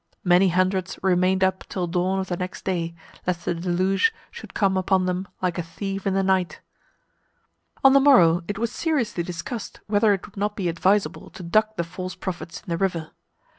Many 0.23 0.49
hundreds 0.49 0.97
remained 1.03 1.43
up 1.43 1.63
till 1.69 1.85
dawn 1.85 2.17
of 2.17 2.25
the 2.25 2.35
next 2.35 2.65
day, 2.65 2.95
lest 3.27 3.45
the 3.45 3.53
deluge 3.53 4.11
should 4.31 4.55
come 4.55 4.75
upon 4.75 5.05
them 5.05 5.27
like 5.43 5.59
a 5.59 5.61
thief 5.61 6.07
in 6.07 6.15
the 6.15 6.23
night. 6.23 6.59
On 7.83 7.93
the 7.93 7.99
morrow, 7.99 8.41
it 8.47 8.57
was 8.57 8.71
seriously 8.71 9.21
discussed 9.21 9.79
whether 9.85 10.11
it 10.11 10.25
would 10.25 10.37
not 10.37 10.55
be 10.55 10.69
advisable 10.69 11.29
to 11.29 11.43
duck 11.43 11.75
the 11.75 11.83
false 11.83 12.15
prophets 12.15 12.61
in 12.63 12.69
the 12.71 12.77
river. 12.77 13.11